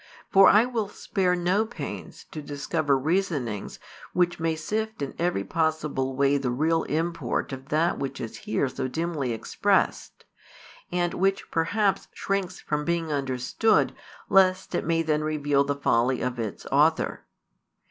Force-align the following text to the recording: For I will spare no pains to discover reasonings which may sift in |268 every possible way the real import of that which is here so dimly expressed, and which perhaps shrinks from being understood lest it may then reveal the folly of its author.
For 0.31 0.47
I 0.47 0.65
will 0.65 0.87
spare 0.89 1.35
no 1.35 1.63
pains 1.63 2.25
to 2.31 2.41
discover 2.41 2.97
reasonings 2.97 3.77
which 4.13 4.39
may 4.39 4.55
sift 4.55 5.03
in 5.03 5.11
|268 5.13 5.15
every 5.19 5.43
possible 5.43 6.15
way 6.15 6.39
the 6.39 6.49
real 6.49 6.81
import 6.85 7.53
of 7.53 7.69
that 7.69 7.99
which 7.99 8.19
is 8.19 8.37
here 8.37 8.67
so 8.67 8.87
dimly 8.87 9.31
expressed, 9.31 10.25
and 10.91 11.13
which 11.13 11.51
perhaps 11.51 12.07
shrinks 12.15 12.59
from 12.59 12.83
being 12.83 13.11
understood 13.11 13.93
lest 14.27 14.73
it 14.73 14.85
may 14.85 15.03
then 15.03 15.23
reveal 15.23 15.63
the 15.63 15.75
folly 15.75 16.19
of 16.23 16.39
its 16.39 16.65
author. 16.71 17.27